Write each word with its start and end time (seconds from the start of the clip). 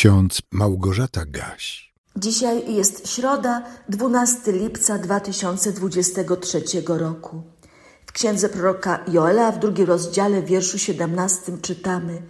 ksiądz 0.00 0.42
Małgorzata 0.50 1.24
Gaś. 1.26 1.92
Dzisiaj 2.16 2.74
jest 2.74 3.08
środa, 3.08 3.62
12 3.88 4.52
lipca 4.52 4.98
2023 4.98 6.62
roku. 6.86 7.42
W 8.06 8.12
księdze 8.12 8.48
proroka 8.48 9.04
Joela 9.08 9.52
w 9.52 9.58
drugim 9.58 9.86
rozdziale, 9.86 10.42
wierszu 10.42 10.78
17 10.78 11.58
czytamy: 11.62 12.22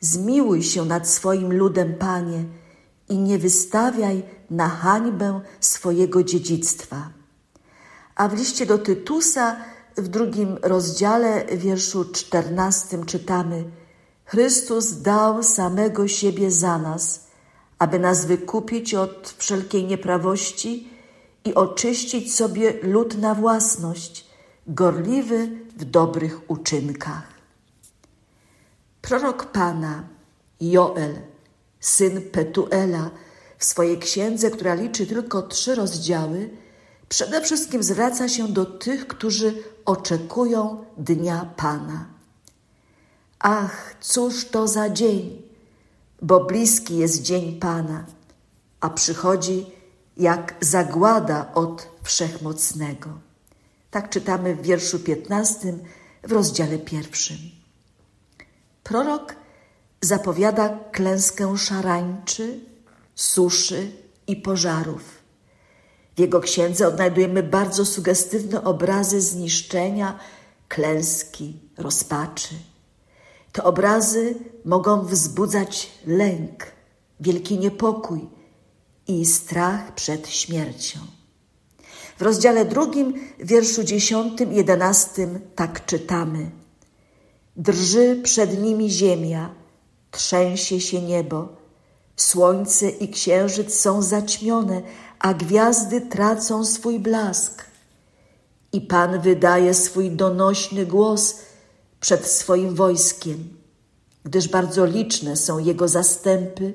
Zmiłuj 0.00 0.62
się 0.62 0.84
nad 0.84 1.08
swoim 1.08 1.52
ludem, 1.52 1.94
panie, 1.94 2.44
i 3.08 3.18
nie 3.18 3.38
wystawiaj 3.38 4.22
na 4.50 4.68
hańbę 4.68 5.40
swojego 5.60 6.24
dziedzictwa. 6.24 7.10
A 8.14 8.28
w 8.28 8.38
liście 8.38 8.66
do 8.66 8.78
Tytusa 8.78 9.56
w 9.96 10.08
drugim 10.08 10.58
rozdziale, 10.62 11.46
wierszu 11.56 12.04
14 12.04 13.04
czytamy: 13.06 13.64
Chrystus 14.30 14.92
dał 14.92 15.42
samego 15.42 16.08
siebie 16.08 16.50
za 16.50 16.78
nas, 16.78 17.20
aby 17.78 17.98
nas 17.98 18.24
wykupić 18.24 18.94
od 18.94 19.34
wszelkiej 19.38 19.84
nieprawości 19.84 20.88
i 21.44 21.54
oczyścić 21.54 22.34
sobie 22.34 22.72
lud 22.82 23.18
na 23.18 23.34
własność, 23.34 24.26
gorliwy 24.66 25.48
w 25.76 25.84
dobrych 25.84 26.50
uczynkach. 26.50 27.22
Prorok 29.02 29.44
Pana, 29.44 30.04
Joel, 30.60 31.14
syn 31.80 32.22
Petuela, 32.22 33.10
w 33.58 33.64
swojej 33.64 33.98
księdze, 33.98 34.50
która 34.50 34.74
liczy 34.74 35.06
tylko 35.06 35.42
trzy 35.42 35.74
rozdziały, 35.74 36.50
przede 37.08 37.40
wszystkim 37.40 37.82
zwraca 37.82 38.28
się 38.28 38.48
do 38.48 38.66
tych, 38.66 39.06
którzy 39.06 39.62
oczekują 39.84 40.84
dnia 40.96 41.50
Pana. 41.56 42.19
Ach, 43.42 43.94
cóż 44.00 44.44
to 44.44 44.68
za 44.68 44.90
dzień, 44.90 45.42
bo 46.22 46.44
bliski 46.44 46.96
jest 46.96 47.22
dzień 47.22 47.60
Pana, 47.60 48.04
a 48.80 48.90
przychodzi 48.90 49.66
jak 50.16 50.54
zagłada 50.60 51.52
od 51.54 51.88
Wszechmocnego. 52.02 53.10
Tak 53.90 54.10
czytamy 54.10 54.56
w 54.56 54.62
wierszu 54.62 54.98
15 54.98 55.74
w 56.22 56.32
rozdziale 56.32 56.78
pierwszym. 56.78 57.36
Prorok 58.82 59.36
zapowiada 60.00 60.78
klęskę 60.92 61.58
szarańczy, 61.58 62.60
suszy 63.14 63.92
i 64.26 64.36
pożarów. 64.36 65.02
W 66.16 66.20
jego 66.20 66.40
księdze 66.40 66.88
odnajdujemy 66.88 67.42
bardzo 67.42 67.84
sugestywne 67.84 68.64
obrazy 68.64 69.20
zniszczenia, 69.20 70.18
klęski, 70.68 71.58
rozpaczy. 71.76 72.54
Te 73.52 73.64
obrazy 73.64 74.34
mogą 74.64 75.02
wzbudzać 75.02 75.90
lęk, 76.06 76.66
wielki 77.20 77.58
niepokój 77.58 78.28
i 79.06 79.26
strach 79.26 79.94
przed 79.94 80.28
śmiercią. 80.28 80.98
W 82.18 82.22
rozdziale 82.22 82.64
drugim, 82.64 83.14
wierszu 83.38 83.84
dziesiątym, 83.84 84.52
jedenastym 84.52 85.40
tak 85.54 85.86
czytamy. 85.86 86.50
Drży 87.56 88.20
przed 88.22 88.62
nimi 88.62 88.90
ziemia, 88.90 89.54
trzęsie 90.10 90.80
się 90.80 91.02
niebo, 91.02 91.48
słońce 92.16 92.90
i 92.90 93.08
księżyc 93.08 93.74
są 93.74 94.02
zaćmione, 94.02 94.82
a 95.18 95.34
gwiazdy 95.34 96.00
tracą 96.00 96.64
swój 96.64 96.98
blask. 96.98 97.64
I 98.72 98.80
Pan 98.80 99.20
wydaje 99.20 99.74
swój 99.74 100.10
donośny 100.10 100.86
głos 100.86 101.36
przed 102.00 102.26
swoim 102.26 102.74
wojskiem, 102.74 103.48
gdyż 104.24 104.48
bardzo 104.48 104.84
liczne 104.84 105.36
są 105.36 105.58
Jego 105.58 105.88
zastępy 105.88 106.74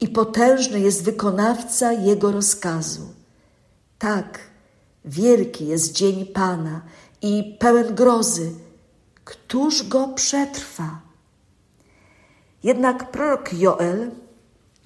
i 0.00 0.08
potężny 0.08 0.80
jest 0.80 1.02
wykonawca 1.02 1.92
Jego 1.92 2.32
rozkazu. 2.32 3.08
Tak, 3.98 4.38
wielki 5.04 5.66
jest 5.66 5.92
dzień 5.92 6.26
Pana 6.26 6.82
i 7.22 7.56
pełen 7.58 7.94
grozy. 7.94 8.50
Któż 9.24 9.88
go 9.88 10.08
przetrwa? 10.08 11.00
Jednak 12.62 13.10
prorok 13.10 13.52
Joel 13.52 14.10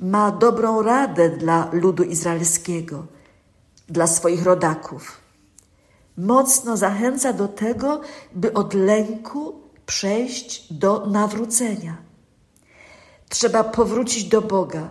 ma 0.00 0.30
dobrą 0.30 0.82
radę 0.82 1.30
dla 1.30 1.70
ludu 1.72 2.02
izraelskiego, 2.02 3.06
dla 3.88 4.06
swoich 4.06 4.42
rodaków. 4.42 5.20
Mocno 6.16 6.76
zachęca 6.76 7.32
do 7.32 7.48
tego, 7.48 8.00
by 8.32 8.52
od 8.52 8.74
lęku 8.74 9.63
przejść 9.86 10.72
do 10.72 11.06
nawrócenia. 11.06 11.96
Trzeba 13.28 13.64
powrócić 13.64 14.24
do 14.24 14.42
Boga, 14.42 14.88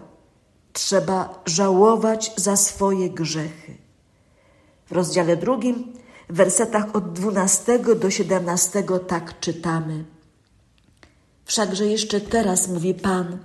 trzeba 0.74 1.42
żałować 1.46 2.32
za 2.36 2.56
swoje 2.56 3.10
grzechy. 3.10 3.78
W 4.86 4.92
rozdziale 4.92 5.38
drugim, 5.38 5.94
w 6.30 6.36
wersetach 6.36 6.96
od 6.96 7.14
12 7.14 7.80
do 7.80 8.10
17 8.10 8.84
tak 9.08 9.40
czytamy. 9.40 10.06
Wszakże 11.46 11.86
jeszcze 11.86 12.22
teraz 12.22 12.68
mówi 12.68 12.94
Pan, 12.94 13.38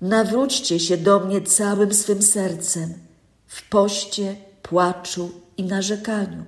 Nawróćcie 0.00 0.80
się 0.80 0.96
do 0.96 1.20
mnie 1.20 1.42
całym 1.42 1.94
swym 1.94 2.22
sercem, 2.22 2.94
w 3.46 3.68
poście, 3.68 4.36
płaczu 4.62 5.30
i 5.56 5.64
narzekaniu. 5.64 6.44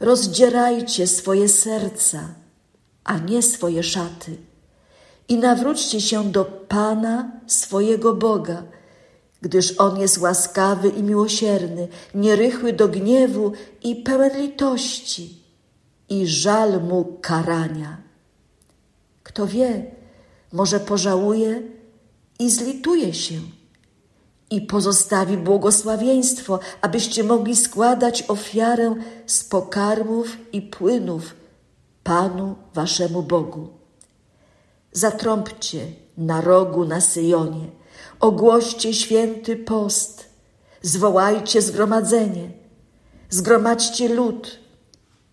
Rozdzierajcie 0.00 1.06
swoje 1.06 1.48
serca, 1.48 2.28
a 3.08 3.18
nie 3.18 3.42
swoje 3.42 3.82
szaty, 3.82 4.36
i 5.28 5.36
nawróćcie 5.36 6.00
się 6.00 6.24
do 6.32 6.44
Pana 6.44 7.30
swojego 7.46 8.14
Boga, 8.14 8.62
gdyż 9.42 9.74
On 9.78 10.00
jest 10.00 10.18
łaskawy 10.18 10.88
i 10.88 11.02
miłosierny, 11.02 11.88
nierychły 12.14 12.72
do 12.72 12.88
gniewu 12.88 13.52
i 13.82 13.96
pełen 13.96 14.40
litości, 14.40 15.42
i 16.08 16.26
żal 16.26 16.82
mu 16.82 17.18
karania. 17.20 17.96
Kto 19.22 19.46
wie, 19.46 19.90
może 20.52 20.80
pożałuje, 20.80 21.62
i 22.38 22.50
zlituje 22.50 23.14
się 23.14 23.40
i 24.50 24.60
pozostawi 24.60 25.36
błogosławieństwo, 25.36 26.60
abyście 26.80 27.24
mogli 27.24 27.56
składać 27.56 28.24
ofiarę 28.28 28.94
z 29.26 29.44
pokarmów 29.44 30.36
i 30.52 30.62
płynów 30.62 31.37
Panu 32.08 32.54
waszemu 32.74 33.22
Bogu. 33.22 33.68
Zatrąbcie 34.92 35.86
na 36.18 36.40
rogu 36.40 36.84
na 36.84 37.00
Syjonie, 37.00 37.66
ogłoście 38.20 38.94
święty 38.94 39.56
post, 39.56 40.24
zwołajcie 40.82 41.62
zgromadzenie, 41.62 42.50
zgromadźcie 43.30 44.08
lud, 44.08 44.58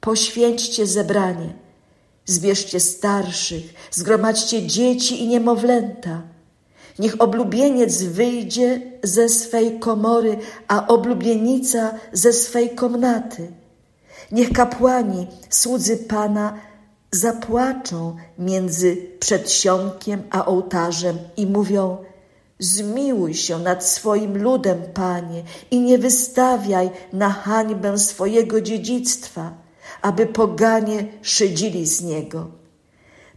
poświęćcie 0.02 0.88
zebranie, 0.88 1.54
zbierzcie 2.26 2.80
starszych, 2.80 3.74
zgromadźcie 3.92 4.68
dzieci 4.68 5.24
i 5.24 5.28
niemowlęta, 5.28 6.22
Niech 7.00 7.22
oblubieniec 7.22 8.04
wyjdzie 8.04 8.82
ze 9.04 9.30
swej 9.30 9.80
komory, 9.80 10.38
a 10.68 10.88
oblubienica 10.88 11.94
ze 12.14 12.34
swej 12.34 12.76
komnaty. 12.76 13.52
Niech 14.32 14.54
kapłani, 14.54 15.28
słudzy 15.50 15.98
Pana, 15.98 16.60
zapłaczą 17.12 18.16
między 18.40 18.98
przedsionkiem 19.20 20.24
a 20.30 20.46
ołtarzem 20.46 21.18
i 21.38 21.46
mówią: 21.48 21.98
Zmiłuj 22.60 23.34
się 23.34 23.60
nad 23.60 23.86
swoim 23.86 24.38
ludem, 24.38 24.82
Panie, 24.94 25.44
i 25.72 25.80
nie 25.80 25.98
wystawiaj 25.98 26.90
na 27.14 27.30
hańbę 27.30 27.98
swojego 27.98 28.62
dziedzictwa, 28.62 29.54
aby 30.02 30.26
poganie 30.26 31.08
szydzili 31.22 31.88
z 31.88 32.02
niego. 32.02 32.48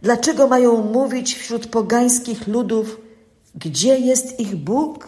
Dlaczego 0.01 0.47
mają 0.47 0.83
mówić 0.83 1.35
wśród 1.35 1.67
pogańskich 1.67 2.47
ludów, 2.47 2.97
gdzie 3.55 3.99
jest 3.99 4.39
ich 4.39 4.55
Bóg? 4.55 5.07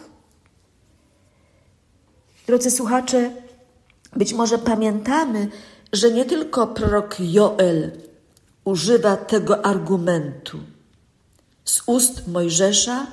Drodzy 2.47 2.71
słuchacze, 2.71 3.31
być 4.15 4.33
może 4.33 4.57
pamiętamy, 4.57 5.47
że 5.93 6.11
nie 6.11 6.25
tylko 6.25 6.67
prorok 6.67 7.15
Joel 7.19 7.91
używa 8.63 9.17
tego 9.17 9.65
argumentu. 9.65 10.57
Z 11.65 11.81
ust 11.85 12.27
Mojżesza 12.27 13.07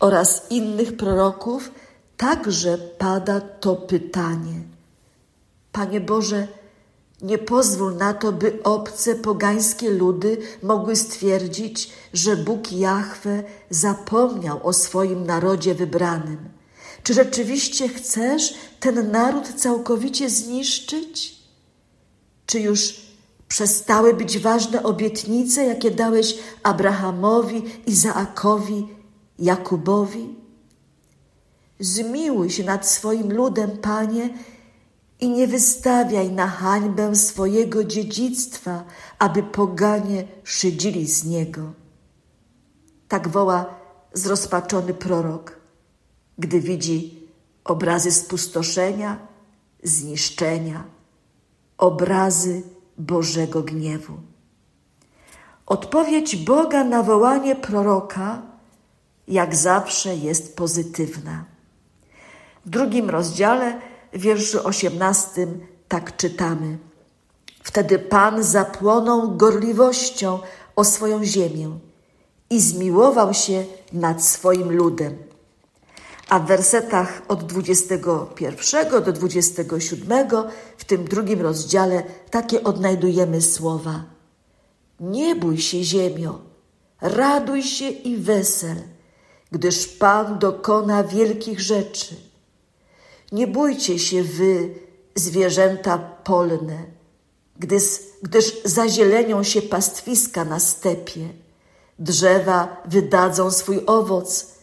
oraz 0.00 0.50
innych 0.50 0.96
proroków 0.96 1.70
także 2.16 2.78
pada 2.78 3.40
to 3.40 3.76
pytanie. 3.76 4.60
Panie 5.72 6.00
Boże, 6.00 6.48
nie 7.22 7.38
pozwól 7.38 7.96
na 7.96 8.14
to, 8.14 8.32
by 8.32 8.62
obce 8.62 9.14
pogańskie 9.14 9.90
ludy 9.90 10.38
mogły 10.62 10.96
stwierdzić, 10.96 11.92
że 12.12 12.36
Bóg 12.36 12.72
Jahwe 12.72 13.42
zapomniał 13.70 14.66
o 14.66 14.72
swoim 14.72 15.26
narodzie 15.26 15.74
wybranym. 15.74 16.55
Czy 17.06 17.14
rzeczywiście 17.14 17.88
chcesz 17.88 18.54
ten 18.80 19.10
naród 19.10 19.48
całkowicie 19.48 20.30
zniszczyć? 20.30 21.36
Czy 22.46 22.60
już 22.60 23.00
przestały 23.48 24.14
być 24.14 24.38
ważne 24.38 24.82
obietnice, 24.82 25.64
jakie 25.64 25.90
dałeś 25.90 26.38
Abrahamowi, 26.62 27.62
Izaakowi 27.86 28.88
Jakubowi? 29.38 30.34
Zmiłuj 31.80 32.50
się 32.50 32.64
nad 32.64 32.88
swoim 32.88 33.32
ludem, 33.32 33.70
Panie, 33.78 34.30
i 35.20 35.28
nie 35.28 35.46
wystawiaj 35.46 36.32
na 36.32 36.46
hańbę 36.46 37.16
swojego 37.16 37.84
dziedzictwa, 37.84 38.84
aby 39.18 39.42
poganie 39.42 40.24
szydzili 40.44 41.08
z 41.08 41.24
niego. 41.24 41.72
Tak 43.08 43.28
woła 43.28 43.74
zrozpaczony 44.12 44.94
prorok, 44.94 45.65
gdy 46.38 46.60
widzi 46.60 47.28
obrazy 47.64 48.12
spustoszenia, 48.12 49.18
zniszczenia, 49.82 50.84
obrazy 51.78 52.62
Bożego 52.98 53.62
gniewu. 53.62 54.12
Odpowiedź 55.66 56.36
Boga 56.36 56.84
na 56.84 57.02
wołanie 57.02 57.56
proroka, 57.56 58.42
jak 59.28 59.54
zawsze, 59.54 60.16
jest 60.16 60.56
pozytywna. 60.56 61.44
W 62.66 62.70
drugim 62.70 63.10
rozdziale, 63.10 63.80
w 64.12 64.20
wierszu 64.20 64.66
osiemnastym, 64.66 65.66
tak 65.88 66.16
czytamy. 66.16 66.78
Wtedy 67.62 67.98
Pan 67.98 68.42
zapłonął 68.42 69.36
gorliwością 69.36 70.38
o 70.76 70.84
swoją 70.84 71.24
ziemię 71.24 71.78
i 72.50 72.60
zmiłował 72.60 73.34
się 73.34 73.64
nad 73.92 74.24
swoim 74.24 74.72
ludem. 74.72 75.25
A 76.28 76.38
w 76.38 76.46
wersetach 76.46 77.22
od 77.28 77.44
21 77.44 79.04
do 79.04 79.12
27 79.12 80.28
w 80.76 80.84
tym 80.84 81.04
drugim 81.04 81.40
rozdziale 81.40 82.02
takie 82.30 82.62
odnajdujemy 82.62 83.42
słowa. 83.42 84.04
Nie 85.00 85.36
bój 85.36 85.58
się 85.58 85.84
ziemio, 85.84 86.38
raduj 87.00 87.62
się 87.62 87.88
i 87.88 88.16
wesel, 88.16 88.76
gdyż 89.52 89.86
Pan 89.86 90.38
dokona 90.38 91.04
wielkich 91.04 91.60
rzeczy. 91.60 92.14
Nie 93.32 93.46
bójcie 93.46 93.98
się 93.98 94.22
wy, 94.22 94.74
zwierzęta 95.14 95.98
polne, 96.24 96.84
gdyż, 97.58 97.84
gdyż 98.22 98.62
zazielenią 98.64 99.42
się 99.42 99.62
pastwiska 99.62 100.44
na 100.44 100.60
stepie. 100.60 101.28
Drzewa 101.98 102.82
wydadzą 102.84 103.50
swój 103.50 103.82
owoc, 103.86 104.55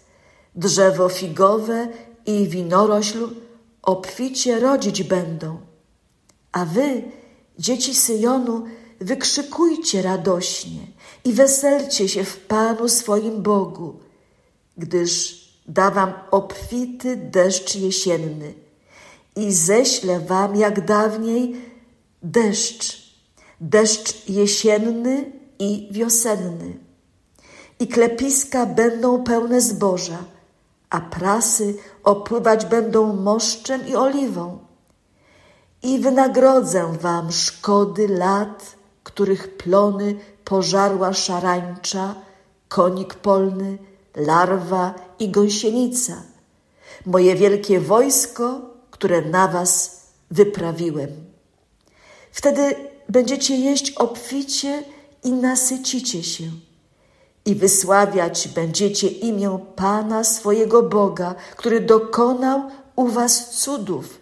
drzewo 0.56 1.10
figowe 1.10 1.88
i 2.26 2.48
winorośl 2.48 3.30
obficie 3.82 4.60
rodzić 4.60 5.04
będą. 5.04 5.58
A 6.52 6.66
wy, 6.66 7.04
dzieci 7.60 7.96
Syjonu, 7.96 8.66
wykrzykujcie 9.02 10.02
radośnie 10.02 10.80
i 11.26 11.34
weselcie 11.34 12.10
się 12.10 12.24
w 12.24 12.40
Panu 12.40 12.90
swoim 12.90 13.42
Bogu, 13.42 14.00
gdyż 14.78 15.44
da 15.68 15.92
wam 15.92 16.14
obfity 16.32 17.16
deszcz 17.16 17.76
jesienny 17.76 18.54
i 19.36 19.54
ześlę 19.54 20.20
wam 20.20 20.56
jak 20.56 20.86
dawniej 20.86 21.56
deszcz, 22.24 23.14
deszcz 23.62 24.30
jesienny 24.30 25.32
i 25.60 25.90
wiosenny. 25.92 26.78
I 27.80 27.88
klepiska 27.88 28.66
będą 28.66 29.24
pełne 29.24 29.62
zboża, 29.62 30.24
a 30.94 31.02
prasy 31.02 31.76
opływać 32.04 32.66
będą 32.66 33.14
moszczem 33.14 33.88
i 33.88 33.96
oliwą. 33.96 34.60
I 35.84 36.00
wynagrodzę 36.00 36.98
wam 37.00 37.32
szkody 37.32 38.08
lat, 38.08 38.76
których 39.04 39.58
plony 39.58 40.16
pożarła 40.46 41.14
szarańcza, 41.14 42.16
konik 42.68 43.14
polny, 43.14 43.78
larwa 44.16 44.94
i 45.20 45.30
gąsienica, 45.30 46.24
moje 47.06 47.36
wielkie 47.36 47.80
wojsko, 47.80 48.62
które 48.92 49.22
na 49.22 49.48
was 49.48 50.02
wyprawiłem. 50.32 51.10
Wtedy 52.32 52.76
będziecie 53.10 53.56
jeść 53.56 53.92
obficie 53.92 54.84
i 55.24 55.32
nasycicie 55.32 56.24
się 56.24 56.44
i 57.46 57.56
wysławiać 57.56 58.48
będziecie 58.48 59.08
imię 59.08 59.60
Pana 59.76 60.24
swojego 60.24 60.84
Boga, 60.84 61.36
który 61.56 61.82
dokonał 61.82 62.62
u 62.96 63.08
was 63.08 63.50
cudów. 63.50 64.20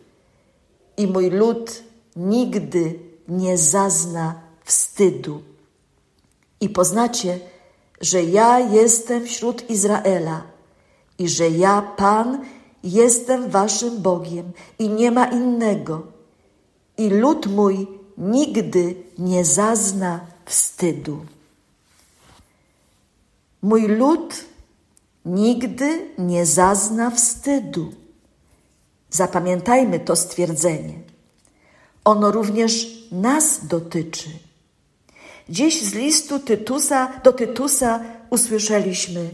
I 0.98 1.08
mój 1.08 1.30
lud 1.30 1.84
nigdy 2.16 3.00
nie 3.28 3.58
zazna 3.58 4.36
wstydu. 4.64 5.42
I 6.62 6.70
poznacie, 6.70 7.40
że 8.02 8.24
ja 8.24 8.60
jestem 8.60 9.26
wśród 9.26 9.70
Izraela 9.70 10.42
i 11.20 11.30
że 11.30 11.50
ja, 11.50 11.82
Pan, 11.98 12.46
jestem 12.84 13.50
waszym 13.50 14.02
Bogiem 14.02 14.52
i 14.80 14.90
nie 14.90 15.12
ma 15.12 15.26
innego. 15.26 16.02
I 16.98 17.10
lud 17.10 17.48
mój 17.48 17.88
nigdy 18.18 18.96
nie 19.18 19.46
zazna 19.46 20.20
wstydu. 20.46 21.26
Mój 23.62 23.88
lud 23.88 24.36
nigdy 25.26 26.10
nie 26.18 26.46
zazna 26.46 27.10
wstydu. 27.10 27.92
Zapamiętajmy 29.10 30.00
to 30.00 30.16
stwierdzenie. 30.16 30.94
Ono 32.06 32.32
również 32.32 32.88
nas 33.12 33.68
dotyczy. 33.68 34.30
Dziś 35.50 35.82
z 35.84 35.94
listu 35.94 36.40
Tytusa 36.40 37.12
do 37.24 37.34
Tytusa 37.34 38.00
usłyszeliśmy: 38.30 39.30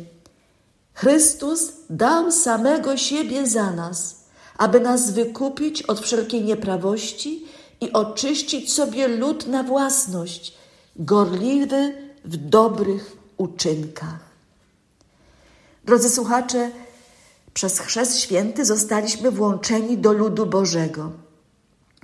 Chrystus 0.94 1.74
dał 1.90 2.32
samego 2.32 2.98
siebie 2.98 3.48
za 3.48 3.72
nas, 3.72 4.24
aby 4.58 4.80
nas 4.80 5.12
wykupić 5.12 5.82
od 5.82 6.00
wszelkiej 6.00 6.44
nieprawości 6.44 7.46
i 7.82 7.94
oczyścić 7.94 8.74
sobie 8.74 9.08
lud 9.08 9.48
na 9.48 9.64
własność, 9.64 10.54
gorliwy 10.96 11.94
w 12.26 12.38
dobrych 12.38 13.18
uczynkach. 13.38 14.20
Drodzy 15.86 16.10
słuchacze, 16.10 16.72
przez 17.54 17.80
Chrzest 17.80 18.20
Święty 18.20 18.66
zostaliśmy 18.66 19.32
włączeni 19.32 19.98
do 19.98 20.14
ludu 20.14 20.46
Bożego, 20.46 21.12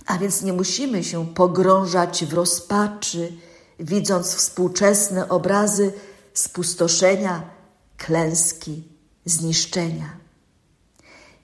a 0.06 0.18
więc 0.18 0.42
nie 0.42 0.54
musimy 0.54 1.04
się 1.04 1.28
pogrążać 1.28 2.26
w 2.26 2.34
rozpaczy, 2.34 3.32
widząc 3.80 4.36
współczesne 4.36 5.30
obrazy 5.30 5.94
spustoszenia, 6.34 7.50
klęski, 7.98 8.84
zniszczenia. 9.26 10.18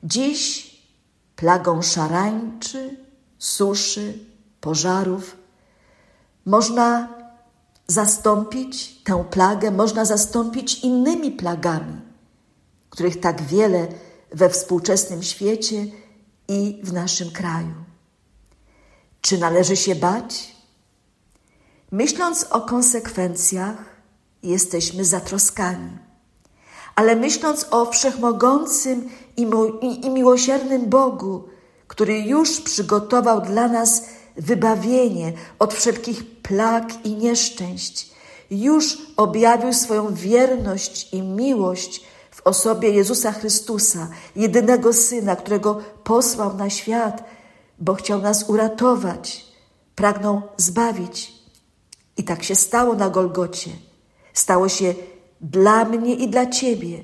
Dziś 0.04 0.70
plagą 1.36 1.82
szarańczy, 1.82 2.98
suszy, 3.38 4.20
pożarów 4.62 5.36
można 6.46 7.19
zastąpić 7.90 9.04
tę 9.04 9.26
plagę, 9.32 9.72
można 9.72 10.06
zastąpić 10.06 10.80
innymi 10.80 11.32
plagami, 11.32 12.02
których 12.90 13.20
tak 13.20 13.42
wiele 13.42 13.88
we 14.32 14.50
współczesnym 14.50 15.24
świecie 15.24 15.86
i 16.48 16.80
w 16.84 16.94
naszym 16.94 17.32
kraju. 17.32 17.74
Czy 19.22 19.38
należy 19.38 19.76
się 19.76 19.96
bać? 19.96 20.56
Myśląc 21.92 22.44
o 22.44 22.62
konsekwencjach, 22.62 23.76
jesteśmy 24.44 25.06
zatroskani. 25.06 25.98
Ale 26.96 27.16
myśląc 27.16 27.66
o 27.72 27.86
wszechmogącym 27.86 29.10
i, 29.38 30.10
miłosiernym 30.10 30.90
Bogu, 30.90 31.44
który 31.88 32.20
już 32.20 32.62
przygotował 32.62 33.42
dla 33.42 33.68
nas 33.68 34.04
wybawienie 34.40 35.34
od 35.60 35.74
wszelkich 35.74 36.42
plag 36.42 37.06
i 37.06 37.16
nieszczęść, 37.16 38.10
już 38.52 38.98
objawił 39.18 39.74
swoją 39.74 40.14
wierność 40.14 41.14
i 41.14 41.22
miłość 41.22 42.04
w 42.32 42.48
osobie 42.48 42.90
Jezusa 42.90 43.32
Chrystusa, 43.32 44.08
jedynego 44.36 44.94
Syna, 44.94 45.36
którego 45.36 45.80
posłał 46.04 46.58
na 46.58 46.70
świat, 46.70 47.24
bo 47.80 47.94
chciał 47.94 48.22
nas 48.22 48.50
uratować, 48.50 49.46
pragnął 49.96 50.42
zbawić. 50.58 51.34
I 52.18 52.24
tak 52.24 52.44
się 52.44 52.56
stało 52.56 52.96
na 52.96 53.10
Golgocie. 53.10 53.72
Stało 54.34 54.70
się 54.70 54.94
dla 55.42 55.86
mnie 55.86 56.14
i 56.14 56.30
dla 56.30 56.46
Ciebie. 56.46 57.04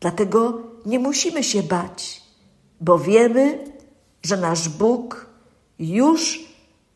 Dlatego 0.00 0.62
nie 0.86 0.98
musimy 0.98 1.44
się 1.44 1.62
bać, 1.62 2.22
bo 2.80 2.98
wiemy, 2.98 3.64
że 4.22 4.36
nasz 4.36 4.68
Bóg 4.68 5.25
już 5.78 6.40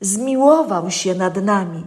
zmiłował 0.00 0.90
się 0.90 1.14
nad 1.14 1.44
nami 1.44 1.82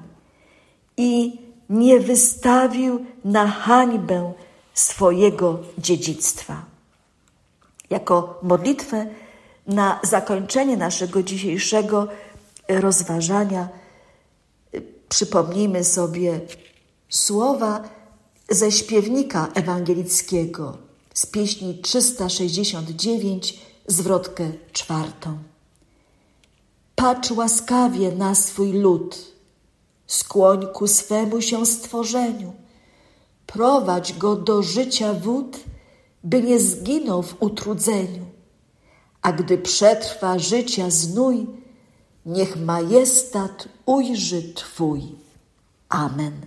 i 0.97 1.39
nie 1.69 1.99
wystawił 1.99 3.05
na 3.25 3.47
hańbę 3.47 4.33
swojego 4.73 5.59
dziedzictwa. 5.77 6.65
Jako 7.89 8.39
modlitwę 8.43 9.07
na 9.67 9.99
zakończenie 10.03 10.77
naszego 10.77 11.23
dzisiejszego 11.23 12.07
rozważania 12.67 13.69
przypomnijmy 15.09 15.83
sobie 15.83 16.39
słowa 17.09 17.83
ze 18.49 18.71
śpiewnika 18.71 19.47
ewangelickiego 19.53 20.77
z 21.13 21.25
pieśni 21.25 21.77
369, 21.81 23.59
zwrotkę 23.87 24.51
czwartą. 24.71 25.37
Patrz 27.03 27.31
łaskawie 27.31 28.11
na 28.11 28.35
swój 28.35 28.71
lud, 28.71 29.17
skłoń 30.07 30.67
ku 30.73 30.87
swemu 30.87 31.41
się 31.41 31.65
stworzeniu, 31.65 32.53
prowadź 33.47 34.17
go 34.17 34.35
do 34.35 34.63
życia 34.63 35.13
wód, 35.13 35.57
by 36.23 36.43
nie 36.43 36.59
zginął 36.59 37.23
w 37.23 37.35
utrudzeniu. 37.39 38.25
A 39.21 39.31
gdy 39.31 39.57
przetrwa 39.57 40.39
życia 40.39 40.89
znój, 40.89 41.47
niech 42.25 42.55
majestat 42.57 43.67
ujrzy 43.85 44.53
Twój. 44.53 45.01
Amen. 45.89 46.41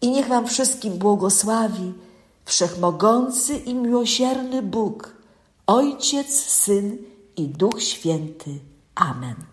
I 0.00 0.10
niech 0.10 0.28
Wam 0.28 0.46
wszystkim 0.46 0.98
błogosławi 0.98 1.92
Wszechmogący 2.44 3.56
i 3.56 3.74
miłosierny 3.74 4.62
Bóg, 4.62 5.16
Ojciec, 5.66 6.34
Syn 6.34 6.98
i 7.36 7.48
Duch 7.48 7.82
Święty. 7.82 8.73
Amen. 8.96 9.46